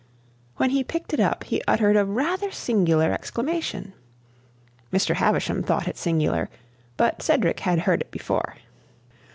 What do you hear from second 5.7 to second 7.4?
it singular, but